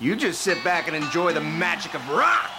You 0.00 0.14
just 0.14 0.42
sit 0.42 0.62
back 0.62 0.86
and 0.86 0.94
enjoy 0.94 1.32
the 1.32 1.40
magic 1.40 1.92
of 1.94 2.08
rock. 2.08 2.52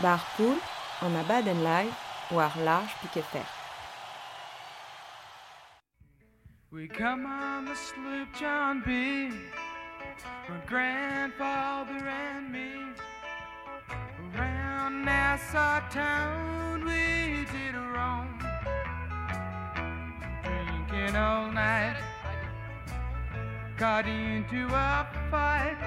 Bar 0.00 0.22
poul, 0.36 0.56
an 1.02 1.16
abad 1.16 1.48
en 1.48 1.62
live, 1.62 1.94
war 2.30 2.50
large 2.60 2.88
piquet 3.02 3.24
fer. 3.24 3.44
We 6.70 6.88
come 6.88 7.26
on 7.26 7.66
the 7.66 7.74
sloop 7.74 8.28
John 8.34 8.82
B. 8.86 9.28
My 10.48 10.60
grandfather 10.66 12.08
and 12.08 12.50
me. 12.50 12.96
Nassau 15.06 15.88
town 15.88 16.84
we 16.84 17.46
did 17.52 17.76
roam. 17.76 18.26
Drinking 20.42 21.14
all 21.14 21.52
night. 21.52 21.96
Got 23.76 24.08
into 24.08 24.66
a 24.66 25.06
fight. 25.30 25.78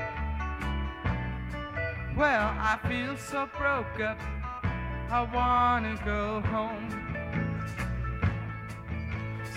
Well, 2.16 2.48
I 2.72 2.80
feel 2.88 3.18
so 3.18 3.50
broke 3.58 4.00
up. 4.00 4.22
I 5.12 5.28
wanna 5.34 6.00
go 6.06 6.40
home. 6.40 6.90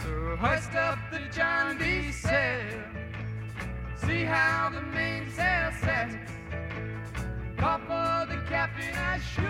So 0.02 0.37
hoist 0.40 0.74
up 0.74 0.98
the 1.12 1.20
John 1.30 1.79
B. 1.79 2.10
sail. 2.10 2.82
See 4.04 4.24
how 4.24 4.70
the 4.74 4.82
mainsail 4.82 5.70
sets. 5.84 6.41
Captain, 8.52 8.95
I 8.95 9.19
sure 9.19 9.47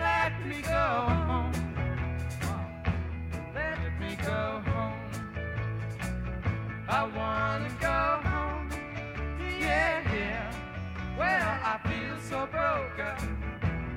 let 0.00 0.46
me 0.46 0.60
go 0.60 0.86
home. 1.28 1.52
Let 3.54 3.78
me 3.98 4.18
go 4.22 4.62
home. 4.66 5.00
I 6.86 7.04
wanna 7.04 7.70
go 7.80 8.28
home. 8.28 8.68
Yeah, 9.58 10.02
yeah. 10.12 10.52
Well, 11.18 11.58
I 11.72 11.78
feel 11.88 12.16
so 12.20 12.46
broke 12.52 12.98
up. 12.98 13.18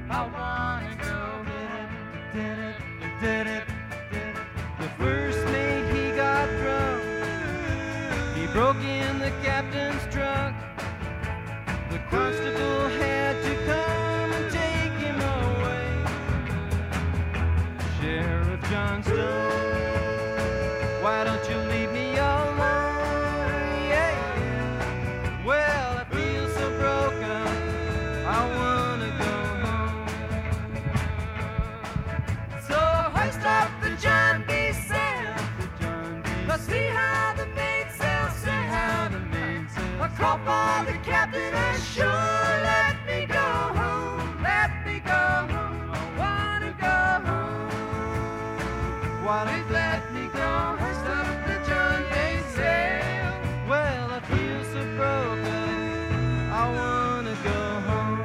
I 0.10 0.22
wanna 0.38 0.96
go 0.96 1.20
home. 1.50 1.92
Did 2.34 2.58
it, 2.70 2.76
did 3.20 3.48
it, 3.48 3.68
did 4.14 4.28
it. 4.28 4.36
The 4.80 4.90
first 4.98 5.44
mate 5.48 5.92
he 5.94 6.16
got 6.16 6.48
drunk. 6.62 7.04
He 8.38 8.48
broke 8.54 8.82
in 8.82 9.20
the 9.20 9.32
captain's 9.44 10.04
trunk. 10.10 10.56
The 11.92 12.00
constable 12.10 12.97
captain 41.04 41.54
sure 41.96 42.06
let 42.06 42.96
me 43.08 43.26
go 43.26 43.50
home. 43.80 44.44
Let 44.44 44.72
me 44.86 45.00
go 45.00 45.24
home. 45.54 45.92
I 45.94 46.04
wanna 46.22 46.74
go 46.88 46.98
home. 47.28 47.70
Let 49.72 50.04
me 50.14 50.28
go? 50.34 50.76
The 51.48 51.58
John 51.68 52.00
B. 52.12 52.16
sail. 52.56 53.32
Well, 53.70 54.12
I 54.12 54.20
feel 54.32 54.62
so 54.74 54.82
broken. 54.98 56.52
I 56.52 56.64
wanna 56.80 57.36
go 57.52 57.62
home. 57.90 58.20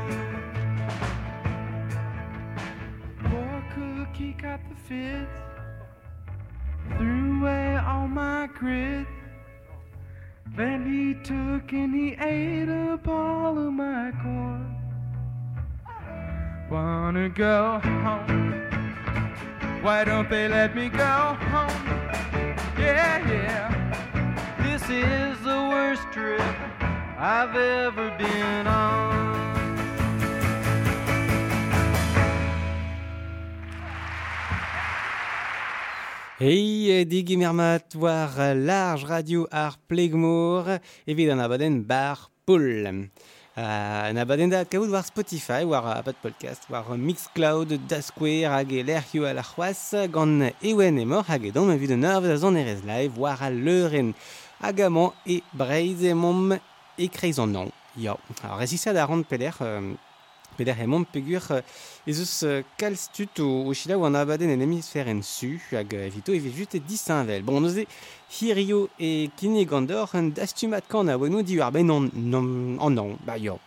Poor 3.27 3.55
cookie 3.75 4.35
got 4.43 4.61
the 4.69 4.77
fits. 4.89 5.39
Threw 6.99 7.41
away 7.41 7.77
all 7.77 8.09
my 8.09 8.49
grit. 8.59 9.07
Then 10.55 10.85
he 10.85 11.15
took 11.15 11.73
and 11.73 11.95
he 11.95 12.15
ate 12.21 12.69
up 12.69 13.09
all 13.09 13.59
of 13.59 13.73
my 13.73 14.13
corn. 14.23 14.77
Wanna 16.71 17.31
go 17.31 17.81
home? 17.83 18.53
Why 19.83 20.05
don't 20.05 20.29
they 20.29 20.49
let 20.49 20.77
me 20.77 20.91
go 20.91 21.37
home? 21.51 21.87
Yeah, 22.79 23.27
yeah. 23.31 23.69
This 24.63 24.83
is 24.91 25.41
the 25.43 25.69
worst 25.71 26.03
trip 26.13 26.41
I've 27.19 27.57
ever 27.57 28.11
been 28.19 28.67
on. 28.67 29.32
Hei, 36.43 37.05
digi 37.07 37.37
mermat 37.39 37.95
war 37.95 38.33
large 38.57 39.07
radio 39.07 39.45
ar 39.49 39.77
plegmour, 39.87 40.81
evit 41.07 41.31
an 41.31 41.39
abaden 41.39 41.77
bar 41.87 42.19
poul. 42.45 42.83
Uh, 43.55 44.09
an 44.09 44.19
abaden 44.19 44.51
da 44.51 44.65
kaout 44.65 44.91
war 44.91 45.05
Spotify, 45.07 45.63
war 45.63 45.87
apad 45.95 46.19
podcast, 46.19 46.67
war 46.69 46.99
Mixcloud, 46.99 47.79
Dasquer, 47.87 48.51
hag 48.51 48.73
e 48.73 48.83
lerc'hio 48.83 49.31
a 49.31 49.37
la 49.39 49.47
c'hoaz, 49.47 50.11
gant 50.11 50.51
ewen 50.67 50.99
emor 50.99 51.23
hag 51.31 51.47
edom 51.47 51.71
evit 51.71 51.95
an 51.95 52.11
arvez 52.11 52.35
a 52.35 52.39
zon 52.43 52.59
erez 52.59 52.83
live, 52.83 53.17
war 53.17 53.39
a 53.39 53.49
leuren, 53.49 54.11
hag 54.59 54.81
amant 54.81 55.15
e 55.25 55.45
breiz 55.55 56.03
e 56.03 56.13
mom 56.13 56.59
e 56.99 57.07
kreizan 57.07 57.55
an. 57.55 57.71
Ya, 57.95 58.19
a 58.43 58.59
rezisa 58.59 58.91
a 58.91 59.07
rand 59.07 59.29
peler... 59.31 59.55
Euh, 59.61 59.95
peder 60.63 60.79
e 60.79 60.87
mont 60.87 61.07
pegur 61.11 61.43
ez 62.07 62.19
eus 62.23 62.35
kal 62.79 62.97
stut 62.97 63.43
o, 63.43 63.67
o 63.67 63.75
chila 63.75 63.99
an 64.07 64.15
abaden 64.15 64.55
en 64.55 64.63
hemisfer 64.63 65.09
en 65.11 65.23
su 65.23 65.59
hag 65.71 65.95
evito 65.95 66.33
evit 66.33 66.55
just 66.57 66.75
e 66.75 66.81
disinvel. 66.81 67.43
Bon, 67.43 67.61
neuze 67.61 67.87
hirio 68.39 68.89
e 68.99 69.31
kini 69.37 69.67
gandor 69.67 70.15
un 70.15 70.31
dastumat 70.31 70.87
kan 70.89 71.09
a 71.09 71.19
weno 71.19 71.43
di 71.43 71.61
ar 71.61 71.73
ben 71.73 71.91
an 71.91 72.11
an 72.15 72.35
an, 72.35 72.79
an, 72.81 72.99
an, 72.99 73.19
ba 73.27 73.37
yo. 73.37 73.59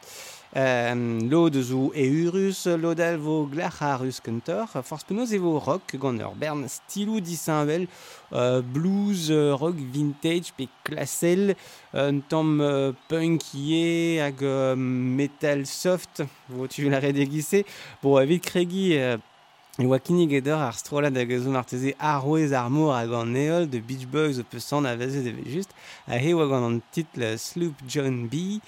Um, 0.56 1.28
lod 1.28 1.58
zo 1.60 1.90
e 1.92 2.06
urus, 2.24 2.62
lod 2.80 3.02
al 3.04 3.18
vo 3.20 3.42
glach 3.52 3.82
a 3.84 3.98
rus 4.00 4.22
kentor. 4.24 4.72
Forz 4.88 5.04
penoz 5.04 5.34
e 5.36 5.40
vo 5.44 5.58
rock 5.60 5.98
gant 6.00 6.24
ur 6.24 6.38
bern 6.40 6.64
stilou 6.72 7.20
disinvel, 7.20 7.90
uh, 8.32 8.62
blues, 8.64 9.28
uh, 9.36 9.58
rock 9.60 9.76
vintage, 9.76 10.54
pe 10.56 10.70
klasel, 10.88 11.58
un 11.92 12.24
tamm 12.32 12.64
uh, 12.64 12.96
punk 13.12 13.52
ie 13.52 14.16
hag 14.24 14.40
uh, 14.48 14.80
metal 14.80 15.68
soft, 15.68 16.24
vo 16.48 16.72
tu 16.72 16.88
la 16.88 17.04
redegise, 17.04 17.66
bo 18.00 18.16
avit 18.24 18.48
kregi... 18.48 18.94
Uh, 18.96 19.32
E 19.76 19.84
oa 19.84 19.98
kinnig 20.00 20.32
edor 20.38 20.62
ar 20.64 20.76
strolad 20.80 21.18
hag 21.20 21.34
ezo 21.36 21.52
marteze 21.52 21.92
ar 22.00 22.24
ar 22.24 22.70
mor 22.72 22.94
hag 22.96 23.12
an 23.12 23.36
eol 23.36 23.66
de 23.68 23.82
Beach 23.84 24.08
Boys 24.08 24.40
o 24.40 24.44
peus 24.48 24.72
an 24.72 24.86
a 24.86 24.96
veze 24.96 25.20
eve 25.20 25.44
just. 25.52 25.72
A 26.08 26.16
he 26.16 26.32
oa 26.34 26.48
gant 26.48 26.64
an 26.64 26.82
titl 26.94 27.38
Sloop 27.38 27.76
John 27.86 28.30
B. 28.30 28.62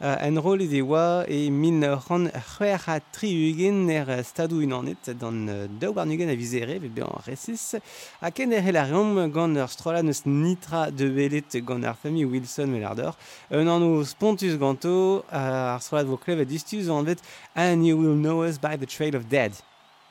uh, 0.00 0.16
en 0.26 0.38
rol 0.40 0.60
e 0.62 0.82
oa 0.82 1.24
e 1.28 1.50
min 1.50 1.82
ran 1.84 2.30
c'hwer 2.30 2.80
a 2.88 3.00
triugen 3.12 3.90
er 3.90 4.24
stadou 4.24 4.62
unanet 4.64 5.12
dan 5.20 5.48
uh, 5.48 5.66
daou 5.80 5.92
barnugen 5.92 6.30
a 6.30 6.36
vizere 6.36 6.78
ve 6.80 6.88
be 6.88 7.02
an 7.02 7.20
resis. 7.26 7.76
A 8.20 8.30
ken 8.30 8.52
er 8.52 8.62
helarium 8.62 9.30
gant 9.32 9.56
ur 9.56 9.68
strola 9.68 10.02
neus 10.02 10.24
nitra 10.24 10.90
de 10.90 11.06
velet 11.06 11.60
gant 11.66 11.84
ar 11.84 11.96
fami 11.96 12.24
Wilson 12.24 12.72
melardor 12.72 13.14
un 13.50 13.68
an 13.68 13.82
o 13.82 14.04
spontus 14.04 14.56
ganto 14.56 15.24
uh, 15.30 15.74
ar 15.74 15.80
strola 15.80 16.04
vo 16.04 16.16
klev 16.16 16.40
a 16.40 16.44
distus 16.44 16.88
an 16.88 17.04
vet 17.04 17.20
and 17.54 17.86
you 17.86 17.96
will 17.96 18.16
know 18.16 18.42
us 18.42 18.58
by 18.58 18.76
the 18.76 18.86
trail 18.86 19.14
of 19.14 19.28
dead. 19.28 19.52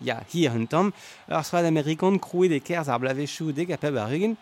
Ya 0.02 0.16
yeah, 0.16 0.24
hi 0.32 0.56
un 0.56 0.68
tam 0.68 0.94
ar 1.28 1.44
strola 1.44 1.64
d'amerikan 1.64 2.20
krouet 2.20 2.52
e 2.52 2.60
kerz 2.60 2.88
ar 2.90 3.00
blavechou 3.00 3.52
de 3.52 3.66
kapab 3.66 3.98
ar 3.98 4.14
ugin 4.14 4.38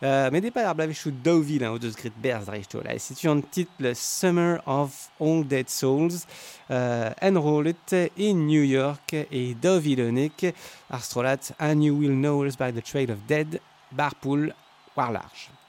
men 0.00 0.42
det 0.42 0.46
är 0.46 0.50
bara 0.50 0.74
blev 0.74 0.94
sju 0.94 1.10
dovila 1.10 1.70
och 1.70 1.80
du 1.80 1.92
skrivit 1.92 2.22
bärsdrift 2.22 2.74
och 2.74 2.84
läs. 2.84 3.24
En 3.24 3.42
titel 3.42 3.96
Summer 3.96 4.68
of 4.68 5.10
All 5.18 5.48
Dead 5.48 5.68
Souls. 5.68 6.26
Euh, 6.66 7.12
enrollet 7.18 7.92
in 8.16 8.46
New 8.46 8.64
York 8.64 9.12
i 9.12 9.54
dovilonik. 9.54 10.44
Astrolat 10.88 11.52
and 11.58 11.84
you 11.84 12.00
will 12.00 12.14
know 12.14 12.46
us 12.46 12.58
by 12.58 12.72
the 12.72 12.80
trail 12.80 13.10
of 13.10 13.18
dead. 13.26 13.58
Barpool, 13.90 14.52
Warlarge. 14.94 15.59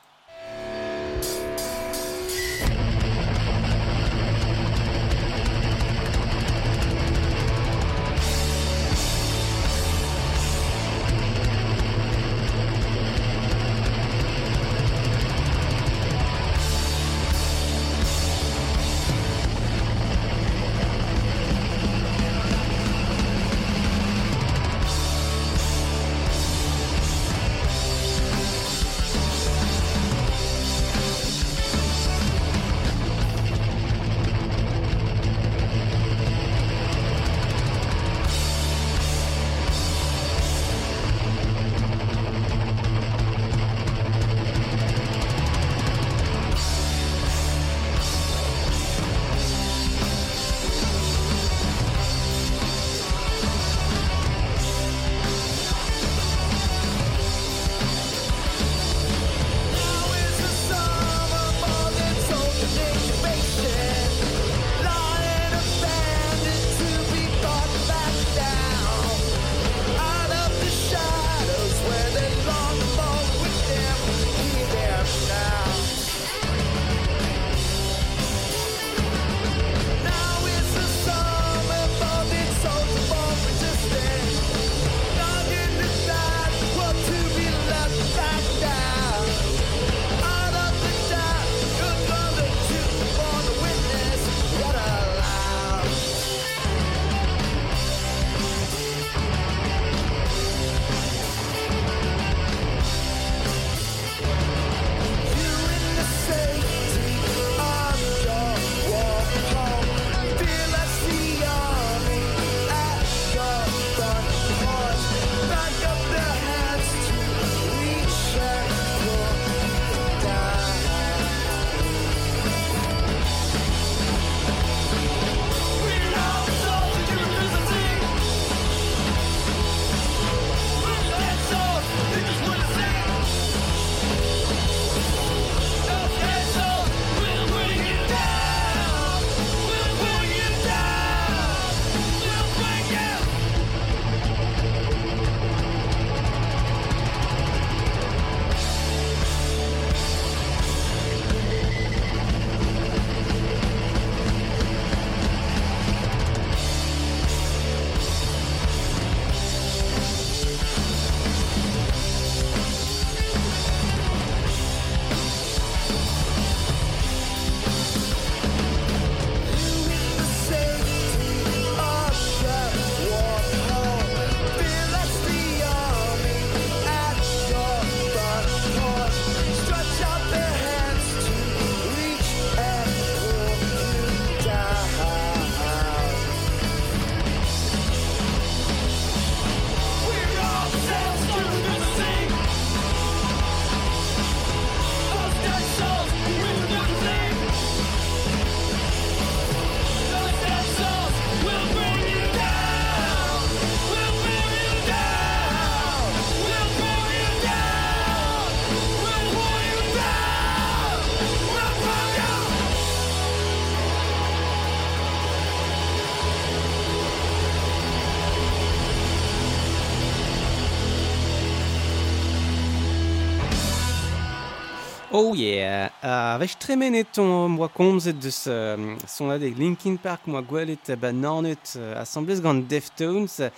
Oh 225.13 225.35
yeah 225.35 225.89
uh, 226.03 226.39
Vech 226.39 226.55
tremenet 226.55 227.17
on 227.19 227.49
moa 227.51 227.67
komzet 227.67 228.15
deus 228.23 228.45
uh, 228.47 228.79
son 229.11 229.33
adeg 229.33 229.57
Linkin 229.59 229.97
Park 229.99 230.23
moa 230.31 230.39
gwelet 230.39 230.87
ba 231.01 231.11
nornet 231.11 231.73
uh, 231.75 231.99
assemblez 231.99 232.39
gant 232.39 232.63
Deftones 232.63 233.41
uh, 233.43 233.49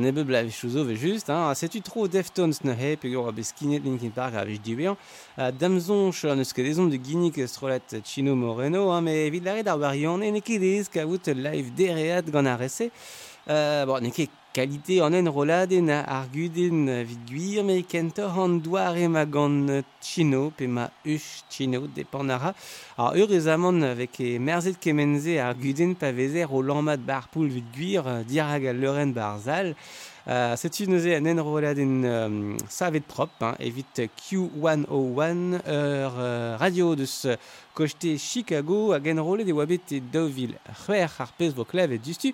ne 0.00 0.14
be 0.16 0.24
bla 0.24 0.40
vech 0.46 0.62
ouzo 0.64 0.86
vech 0.88 1.04
just 1.04 1.28
hein, 1.28 1.52
setu 1.60 1.82
tro 1.84 2.06
Deftones 2.08 2.62
ne 2.64 2.72
he 2.72 2.94
pegor 2.96 3.28
a 3.28 3.36
beskinet 3.36 3.84
Linkin 3.84 4.16
Park 4.16 4.32
a 4.32 4.46
vech 4.48 4.64
diwean 4.64 4.96
uh, 5.36 5.50
damzon 5.52 6.08
cho 6.10 6.32
an 6.32 6.40
eus 6.40 6.56
kedezon 6.56 6.88
de 6.88 6.96
ginnik 6.96 7.36
strolet 7.44 8.00
Chino 8.02 8.34
Moreno 8.34 8.88
hein, 8.94 9.04
me 9.04 9.26
evit 9.26 9.44
lare 9.44 9.60
dar 9.62 9.76
variant 9.76 10.16
ne 10.16 10.32
ne 10.32 10.40
kedez 10.40 10.88
kavout 10.88 11.28
live 11.36 11.74
dereat 11.76 12.32
gant 12.32 12.48
a 12.48 12.56
rese. 12.56 12.88
Uh, 13.44 13.84
bon, 13.84 14.00
ne 14.00 14.08
ket 14.08 14.32
kalite 14.52 15.00
an 15.00 15.14
enroladen 15.14 15.88
a 15.88 16.04
arguden 16.20 16.86
vid 17.08 17.22
gwir 17.28 17.64
me 17.64 17.82
kentor 17.82 18.36
an 18.44 18.60
doar 18.60 18.96
ema 18.96 19.24
gant 19.24 19.84
chino 20.00 20.50
pe 20.50 20.66
ma 20.66 20.90
eus 21.06 21.44
chino 21.48 21.86
depanara. 21.96 22.54
ar 22.98 23.16
ur 23.16 23.32
ez 23.32 23.46
amant 23.48 23.82
vek 23.96 24.20
e 24.20 24.38
merzet 24.38 24.76
kemenze 24.78 25.40
arguden 25.40 25.94
pa 25.94 26.12
vezer 26.12 26.52
o 26.52 26.60
lammat 26.60 27.00
barpoul 27.00 27.48
vid 27.48 27.68
gwir 27.76 28.04
dirag 28.28 28.66
a 28.66 28.72
leuren 28.72 29.14
barzal 29.14 29.74
Uh, 30.24 30.54
Setu 30.54 30.86
neuze 30.86 31.16
an 31.16 31.26
enroulad 31.26 31.78
en 31.82 32.04
um, 32.06 32.34
savet 32.70 33.02
prop, 33.10 33.32
hein, 33.42 33.56
evit 33.58 34.04
Q101, 34.20 35.40
ur 35.66 36.18
uh, 36.22 36.56
radio 36.60 36.92
deus 36.94 37.26
kojte 37.74 38.14
Chicago 38.22 38.92
hag 38.92 39.08
enroulad 39.10 39.50
e 39.50 39.56
oabet 39.56 39.96
e 39.96 39.98
daouvil 39.98 40.54
c'hwer 40.84 41.10
ar 41.10 41.34
pez 41.34 41.50
vo 41.56 41.66
klev 41.66 41.96
et 41.96 42.06
justu 42.06 42.30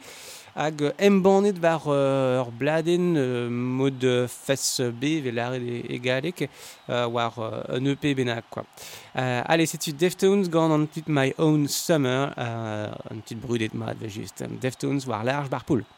hag 0.53 0.85
embannet 1.01 1.57
war 1.65 1.89
uh, 1.89 2.43
ur 2.43 2.53
bladen 2.61 3.17
uh, 3.17 3.49
mod 3.49 4.05
uh, 4.05 4.29
fes 4.29 4.83
B 4.93 5.23
velare 5.25 5.57
e, 5.57 5.81
e 5.89 5.99
galek 5.99 6.45
uh, 6.45 7.07
war 7.09 7.33
uh, 7.41 7.63
un 7.73 7.89
EP 7.89 8.13
benak 8.13 8.51
quoi. 8.51 8.69
Uh, 9.17 9.41
allez, 9.49 9.73
setu 9.73 9.97
Deftones 9.97 10.53
gant 10.53 10.77
an 10.77 10.85
tit 10.93 11.09
My 11.09 11.33
Own 11.39 11.65
Summer, 11.69 12.35
uh, 12.37 12.93
an 13.09 13.25
tit 13.25 13.41
brudet 13.41 13.73
mat 13.73 13.97
ve 13.97 14.13
just. 14.13 14.45
Deftones 14.61 15.09
war 15.09 15.25
large 15.25 15.49
bar 15.49 15.65
poul. 15.65 15.89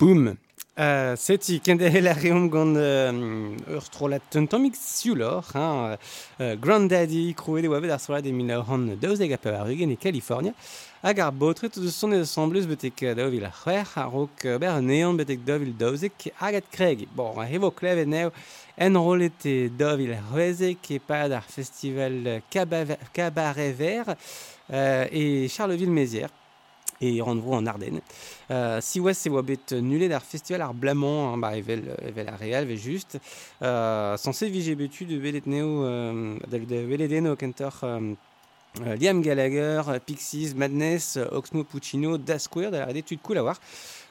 Poum. 0.00 0.34
Euh, 0.78 1.14
seti, 1.14 1.58
kende 1.60 1.84
helareum 1.92 2.46
gant 2.48 2.78
uh, 2.80 3.10
ur 3.68 3.82
strolat 3.84 4.24
tentamik 4.32 4.78
siulor, 4.80 5.44
hein, 5.52 5.98
uh, 6.40 6.54
Granddaddy, 6.56 7.34
krouet 7.36 7.66
e 7.66 7.68
oavet 7.68 7.92
ar 7.92 8.00
strolat 8.00 8.24
e 8.24 8.32
mina 8.32 8.56
hon 8.64 8.94
daouzeg 9.02 9.34
ape 9.36 9.52
ar 9.52 9.68
e 9.68 9.96
California, 10.00 10.54
hag 11.02 11.20
ar 11.20 11.32
botret 11.32 11.76
de 11.76 11.90
son 11.92 12.16
eus 12.16 12.32
samblus 12.32 12.64
betek 12.64 13.12
daouvil 13.18 13.44
ar 13.44 13.52
c'hwer, 13.52 13.84
ar 13.94 14.16
ok 14.22 14.56
ber 14.56 14.72
an 14.78 14.88
eon 14.88 15.20
betek 15.20 15.44
daouvil 15.44 15.76
daouzeg 15.76 16.12
hagat 16.40 16.64
kreg. 16.72 17.06
Bon, 17.14 17.36
a 17.36 17.44
hevo 17.44 17.70
klev 17.70 18.06
neo 18.08 18.32
en 18.78 18.96
rolet 18.96 19.44
e 19.44 19.68
daouvil 19.68 20.16
ar 20.16 20.24
c'hwezeg 20.30 20.94
e 20.96 20.98
pad 20.98 21.36
ar 21.36 21.44
festival 21.44 22.40
Cabaret 22.48 23.72
Vert 23.76 24.16
euh, 24.72 25.04
e 25.12 25.46
Charleville-Mézières, 25.46 26.39
et 27.00 27.20
rendez-vous 27.20 27.52
en 27.52 27.66
Ardennes. 27.66 28.00
Euh, 28.50 28.78
si 28.80 29.00
ouais, 29.00 29.14
c'est 29.14 29.30
wabet 29.30 29.58
nulé 29.72 30.08
d'art 30.08 30.22
festival 30.22 30.62
ar 30.62 30.74
blamant, 30.74 31.32
hein, 31.32 31.38
bah, 31.38 31.56
evel, 31.56 31.94
evel 32.06 32.28
ar 32.28 32.38
real, 32.38 32.66
ve 32.66 32.76
juste. 32.76 33.18
Euh, 33.62 34.16
de 34.16 35.16
velet 35.16 35.42
neo, 35.46 35.84
euh, 35.84 36.36
euh, 38.82 38.96
Liam 38.96 39.20
Gallagher, 39.20 39.82
Pixies, 40.06 40.54
Madness, 40.54 41.18
Oxmo 41.32 41.64
Puccino, 41.64 42.18
Da 42.18 42.36
d'ailleurs, 42.70 42.92
des 42.92 43.00
études 43.00 43.20
cool 43.22 43.38
à 43.38 43.42
voir. 43.42 43.60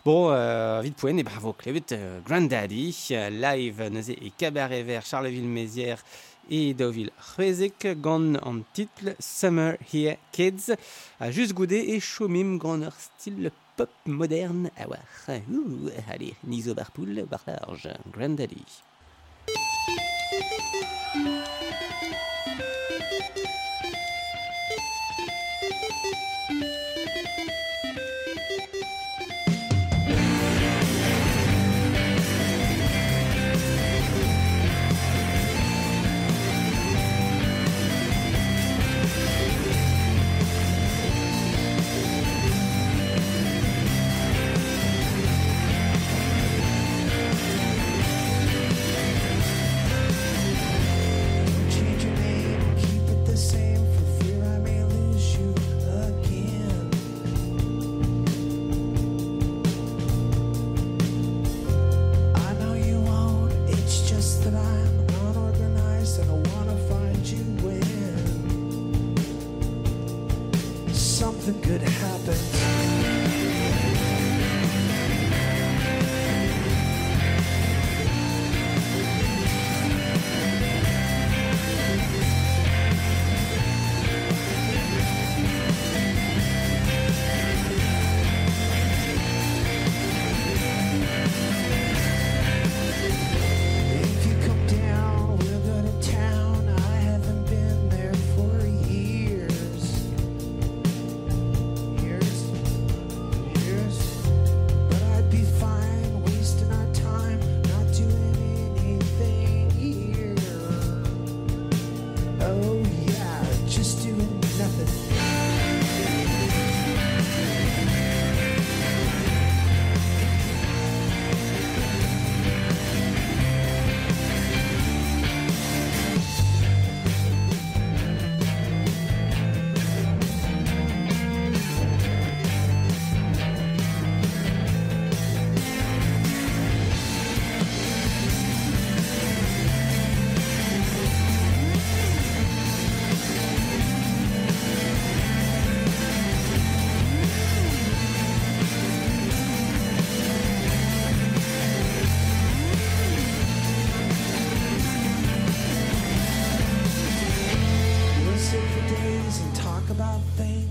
Bon, 0.05 0.29
euh, 0.31 0.79
vite 0.81 0.95
poen, 0.95 1.19
et 1.19 1.23
bravo, 1.23 1.51
Clevet, 1.51 1.83
euh, 1.91 2.19
Granddaddy, 2.25 3.09
euh, 3.11 3.29
live, 3.29 3.89
neuze, 3.91 4.11
et 4.11 4.31
Cabaret 4.37 4.83
Vert, 4.83 5.05
Charleville-Mézières, 5.05 6.03
et 6.49 6.73
Deauville 6.73 7.11
Rezek 7.37 7.87
gant 8.01 8.35
an 8.41 8.61
titl 8.73 9.15
Summer 9.19 9.77
Here 9.93 10.17
Kids. 10.31 10.73
A 11.19 11.31
just 11.31 11.53
goude 11.53 11.77
e 11.77 11.99
chomim 11.99 12.57
gant 12.57 12.83
ur 12.83 12.95
stil 12.97 13.51
pop 13.77 13.89
moderne. 14.05 14.71
A 14.77 14.87
war. 14.87 15.05
Ouh, 15.29 15.89
allez, 16.09 16.35
nizo 16.43 16.73
bar 16.73 16.91
poul, 16.91 17.25
bar 17.29 17.39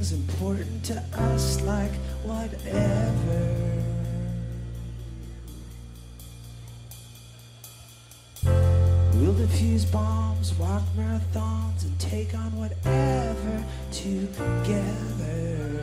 things 0.09 0.13
important 0.13 0.85
to 0.85 1.03
us, 1.21 1.61
like 1.63 1.93
whatever. 2.25 3.75
We'll 9.15 9.35
defuse 9.35 9.91
bombs, 9.91 10.55
walk 10.55 10.83
marathons, 10.97 11.85
and 11.85 11.99
take 11.99 12.35
on 12.35 12.57
whatever 12.57 13.65
together. 13.91 15.78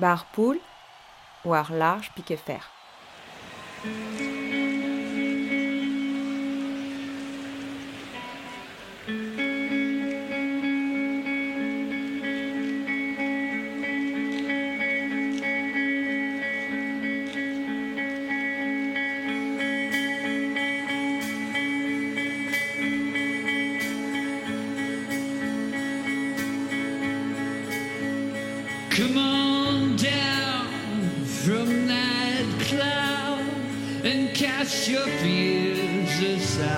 barre 0.00 0.24
poule 0.32 0.60
ou 1.44 1.54
art 1.54 1.70
large 1.70 2.10
pique 2.16 2.36
fer. 2.36 2.64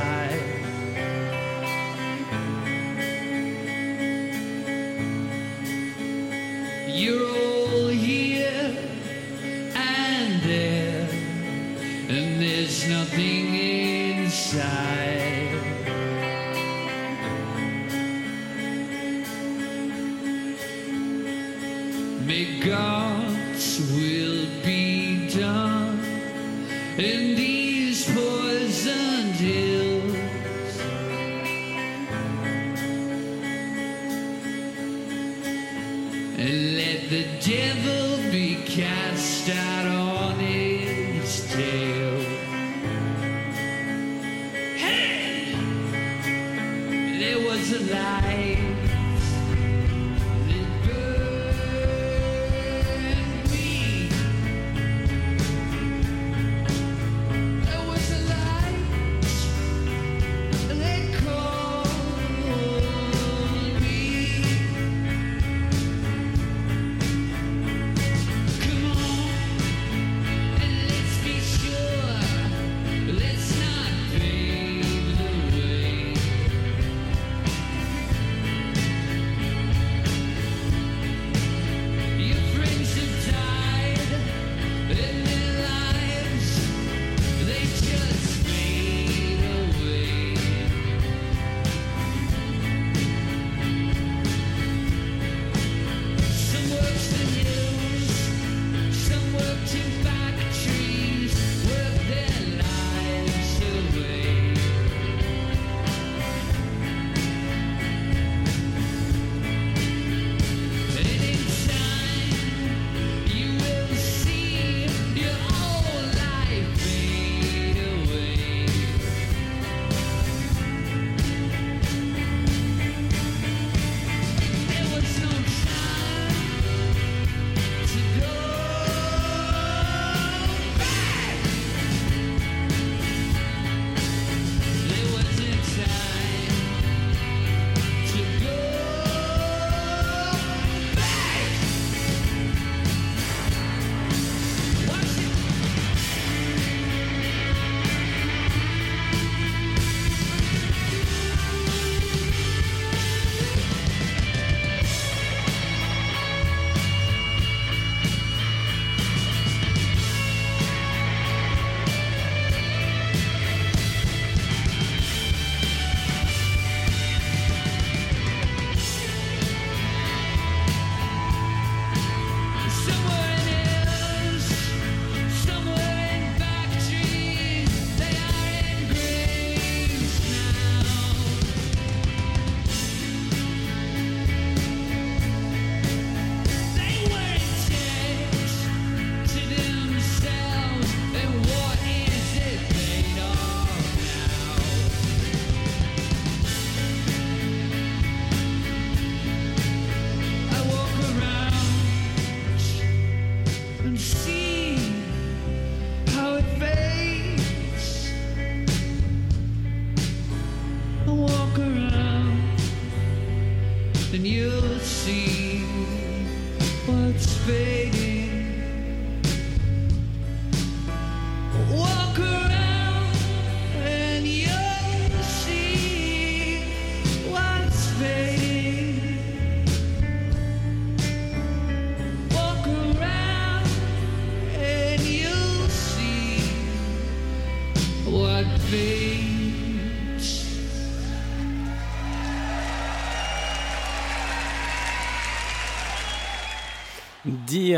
side. 0.02 0.41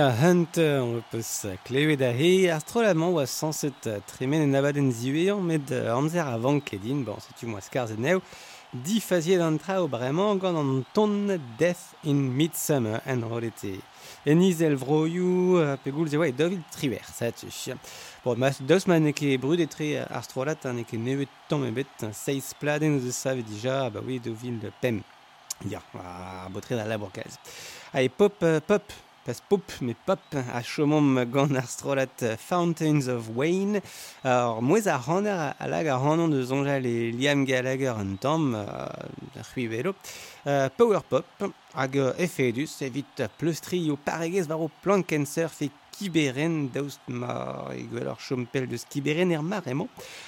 a 0.05 0.13
Hunter 0.13 0.83
on 0.83 1.03
peus 1.11 1.47
klevet 1.65 1.97
da 2.03 2.11
he 2.13 2.51
ar 2.53 2.61
strolamañ 2.61 3.15
oa 3.15 3.25
sanset 3.27 3.87
tremen 4.11 4.43
en 4.45 4.57
abad 4.59 4.77
en 4.77 4.91
zivean 4.93 5.41
met 5.41 5.71
amzer 5.73 6.21
a 6.21 6.37
van 6.45 6.61
kedin, 6.61 7.01
bon 7.07 7.17
setu 7.25 7.49
moa 7.49 7.63
skarz 7.65 7.95
et 7.95 8.01
neu 8.07 8.21
di 8.85 9.01
faziet 9.01 9.41
an 9.41 9.57
trao 9.63 9.87
o 9.87 9.89
bremañ 9.89 10.41
gant 10.43 10.61
an 10.61 10.85
ton 10.93 11.15
Death 11.59 11.95
in 12.05 12.21
Midsummer 12.37 13.01
en 13.07 13.25
rolete. 13.31 13.81
Eniz 14.27 14.61
el 14.61 14.77
vroioù 14.77 15.79
pegoul 15.85 16.11
zewa 16.13 16.29
e 16.29 16.33
dovid 16.33 16.65
triver, 16.75 17.05
sa 17.05 17.33
tuch. 17.33 17.73
Bon, 18.25 18.37
mas 18.37 18.61
dos 18.61 18.87
man 18.87 19.09
eke 19.09 19.39
brud 19.41 19.61
etre 19.65 20.05
ar 20.05 20.25
strolat 20.27 20.67
an 20.69 20.83
eke 20.85 21.01
nevet 21.01 21.33
tamm 21.49 21.65
ebet, 21.71 22.11
seiz 22.13 22.53
pladen 22.61 23.01
eus 23.01 23.17
save 23.17 23.47
dija, 23.49 23.89
ba 23.95 24.05
oui, 24.05 24.21
dovil 24.21 24.61
pem. 24.83 25.01
Ya, 25.65 25.81
yeah, 25.95 26.45
a 26.45 26.49
botre 26.51 26.77
da 26.77 26.85
labourkaz. 26.85 27.39
Allez, 27.95 28.09
pop, 28.09 28.45
pop, 28.67 28.83
pas 29.25 29.41
pop 29.49 29.63
mais 29.81 29.97
pop 30.07 30.21
a 30.35 30.63
chomom 30.63 31.25
gant 31.25 31.55
ar 31.55 31.69
strolat 31.69 32.37
Fountains 32.39 33.09
of 33.09 33.31
Wayne. 33.35 33.81
Alors, 34.23 34.63
mouez 34.63 34.89
a 34.89 34.99
hanner 34.99 35.55
alag 35.59 35.89
ar 35.89 36.05
hanon 36.05 36.29
de 36.29 36.43
zonjal 36.43 36.87
e 36.87 37.11
Liam 37.13 37.45
Gallagher 37.45 37.97
an 37.97 38.17
tamm, 38.21 38.55
uh, 38.55 39.43
c'hui 39.43 39.67
velo, 39.67 39.95
Euh, 40.47 40.69
power 40.77 41.01
pop 41.09 41.25
hag 41.73 41.95
efedus 42.21 42.75
evit 42.85 43.23
pleustri 43.39 43.79
o 43.91 43.97
paregez 43.97 44.45
varo 44.45 44.69
plankensurf 44.83 45.63
e 45.65 45.71
Kiberen, 45.95 46.73
daoust 46.75 47.07
ma 47.07 47.71
e 47.73 47.85
gwell 47.89 48.11
ar 48.11 48.19
chompel 48.21 48.67
deus 48.69 48.85
Kiberen 48.91 49.33
er 49.33 49.45
mar 49.47 49.65
emo. 49.71 49.87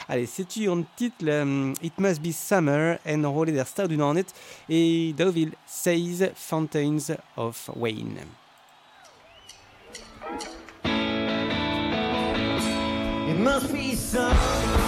Allez, 0.09 0.31
setu 0.31 0.71
an 0.73 0.87
titl 0.97 1.29
um, 1.35 1.75
It 1.83 1.99
Must 1.99 2.23
Be 2.23 2.33
Summer 2.33 2.97
en 3.05 3.29
rolet 3.29 3.59
er 3.61 3.69
stad 3.69 3.91
du 3.91 4.01
nanet 4.01 4.33
e 4.71 5.13
daouvil 5.19 5.53
16 5.67 6.33
Fountains 6.39 7.11
of 7.37 7.69
Wayne. 7.75 8.46
It 13.29 13.39
must 13.39 13.73
be 13.73 13.95
summer. 13.95 14.86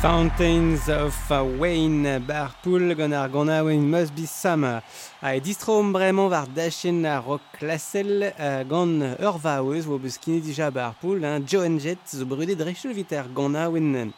Fountains 0.00 0.88
of 0.88 1.14
Wayne 1.58 2.20
bar 2.26 2.54
poul 2.62 2.94
gant 2.94 3.12
ar 3.12 3.28
gant 3.28 3.82
must 3.82 4.14
be 4.14 4.24
summer. 4.24 4.82
Ha 5.20 5.34
e 5.34 5.40
distrom 5.40 5.92
bremañ 5.92 6.30
war 6.30 6.46
dachen 6.46 7.04
a 7.04 7.20
rock 7.20 7.42
klasel 7.58 8.32
uh, 8.32 8.64
gant 8.64 9.02
ur 9.20 9.36
vaouez 9.38 9.84
wo 9.86 9.98
beus 9.98 10.16
kine 10.16 10.40
dija 10.40 10.70
bar 10.72 10.94
poul. 11.02 11.20
Hein, 11.22 11.44
Joe 11.46 11.66
and 11.66 11.80
Jet 11.80 11.98
zo 12.08 12.24
brudet 12.24 12.56
drechel 12.56 12.94
vit 12.94 13.12
ar 13.12 13.28
gant 13.28 14.14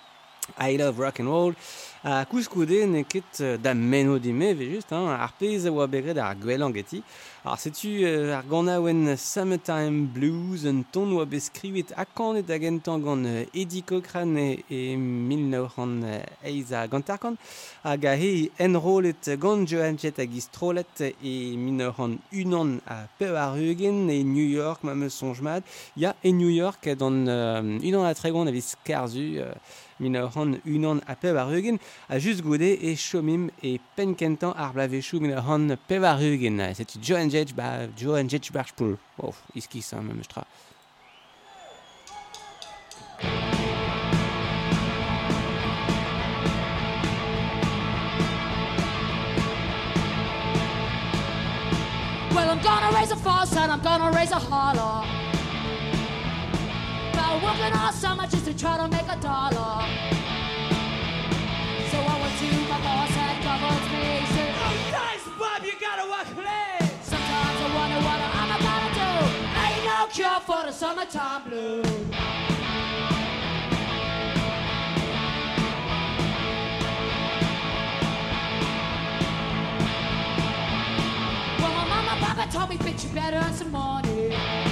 I 0.59 0.77
Love 0.77 1.01
Rock 1.01 1.18
and 1.18 1.29
Roll. 1.29 1.55
A 2.05 2.25
kouskoude 2.27 2.87
ne 2.87 3.03
ket 3.03 3.42
da 3.61 3.75
meno 3.75 4.18
dime 4.18 4.55
ve 4.55 4.75
just 4.75 4.90
hein, 4.90 5.09
ar 5.09 5.33
pez 5.38 5.66
oa 5.66 5.88
begret 5.88 6.18
ar 6.18 6.37
gwelan 6.37 6.73
geti. 6.73 7.03
Ar 7.44 7.59
setu 7.59 8.05
euh, 8.07 8.37
ar 8.37 8.44
gant 8.46 8.68
aouen 8.70 9.16
Summertime 9.16 10.07
Blues, 10.07 10.64
un 10.64 10.85
ton 10.92 11.11
oa 11.16 11.24
beskrivet 11.26 11.90
akanet 11.98 12.46
hag 12.55 12.62
gentan 12.62 13.02
gant 13.02 13.24
euh, 13.26 13.42
Eddie 13.52 13.83
Cochran 13.83 14.37
e, 14.38 14.62
e 14.70 14.94
Milnauran 14.96 16.07
Eiza 16.46 16.87
gant 16.87 17.11
arkan 17.11 17.35
hag 17.83 18.07
a 18.07 18.14
he 18.14 18.52
enrolet 18.62 19.33
gant 19.42 19.66
Johan 19.66 19.98
Jett 19.98 20.22
hag 20.22 20.38
istrolet 20.38 21.02
e 21.02 21.57
Milnauran 21.59 22.20
unan 22.31 22.76
a 22.87 23.09
peu 23.18 23.35
ar 23.35 23.59
eugen 23.59 24.07
e 24.09 24.22
New 24.22 24.46
York 24.46 24.85
ma 24.85 24.94
me 24.94 25.11
sonjmad, 25.11 25.66
ya 25.96 26.14
e 26.22 26.31
New 26.31 26.55
York 26.55 26.94
dan 26.94 27.26
euh, 27.26 27.78
unan 27.83 28.07
a 28.07 28.14
tregon 28.14 28.46
a 28.46 28.52
vis 28.52 28.76
karzu 28.87 29.40
euh, 29.42 29.50
min 29.98 30.16
a 30.16 30.28
c'hant 30.28 30.61
unan 30.64 31.00
a 31.07 31.14
pev 31.14 31.37
ar 31.37 31.52
eugen, 31.52 31.78
a 32.09 32.18
just 32.18 32.42
goude 32.42 32.78
e 32.81 32.94
chomim 32.96 33.50
e 33.62 33.78
penkentan 33.96 34.52
ar 34.57 34.72
blavechou 34.72 35.20
min 35.20 35.33
a 35.33 35.42
c'hant 35.42 35.76
pev 35.88 36.05
ar 36.05 36.20
eugen. 36.20 36.59
Setu 36.74 36.98
Joe 37.00 37.16
and 37.16 37.31
Jedge, 37.31 37.55
ba 37.55 37.88
Joe 37.96 38.14
and 38.14 38.31
Jedge 38.31 38.52
bar 38.52 38.66
spoul. 38.66 38.98
Wow, 39.18 39.35
iskis, 39.55 39.92
hein, 39.92 40.07
mem 40.07 40.22
stra. 40.22 40.44
Well, 52.35 52.50
I'm 52.50 52.62
gonna 52.62 52.96
raise 52.96 53.11
a 53.11 53.16
false 53.16 53.57
and 53.57 53.70
I'm 53.70 53.81
gonna 53.81 54.11
raise 54.11 54.33
a 54.33 54.38
holler. 54.38 55.32
working 57.40 57.73
all 57.73 57.92
summer 57.92 58.27
just 58.27 58.45
to 58.47 58.55
try 58.57 58.77
to 58.77 58.88
make 58.88 59.09
a 59.09 59.16
dollar. 59.21 59.87
So 61.90 61.99
I 61.99 62.14
went 62.21 62.35
to 62.42 62.49
my 62.68 62.79
boss 62.83 63.16
and 63.16 63.42
governed 63.45 63.87
me. 63.92 64.07
Said, 64.35 64.55
oh, 64.59 64.77
thanks, 64.90 65.25
Bob, 65.38 65.64
you 65.64 65.73
gotta 65.81 66.07
work 66.11 66.29
late. 66.37 66.90
Sometimes 67.03 67.59
I 67.61 67.68
wonder 67.75 68.01
what 68.07 68.21
I'm 68.40 68.51
about 68.59 68.83
to 68.87 68.90
do. 69.01 69.11
Ain't 69.64 69.85
no 69.85 70.07
cure 70.12 70.40
for 70.40 70.62
the 70.66 70.73
summertime 70.73 71.42
blue. 71.49 71.83
Well, 81.61 81.73
my 81.73 81.85
mama, 81.88 82.14
papa 82.21 82.53
told 82.53 82.68
me, 82.71 82.77
bitch, 82.77 83.05
you 83.05 83.11
better 83.14 83.37
earn 83.37 83.53
some 83.53 83.71
money. 83.71 84.71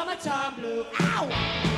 summertime 0.00 0.54
blue. 0.54 0.86
Ow! 0.98 1.69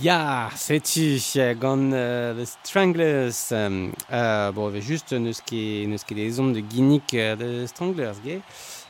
Ya, 0.00 0.48
setu 0.56 1.20
gant 1.60 1.92
uh, 1.92 2.32
The 2.32 2.46
Stranglers. 2.46 3.52
Um, 3.52 3.92
uh, 4.10 4.50
bon, 4.50 4.70
ve 4.70 4.80
just 4.80 5.12
neus 5.12 5.42
ket, 5.44 5.86
neus 5.88 6.04
ket 6.04 6.16
de 6.16 6.62
ginnik 6.62 7.12
uh, 7.12 7.36
The 7.36 7.66
Stranglers, 7.66 8.16
ge. 8.24 8.40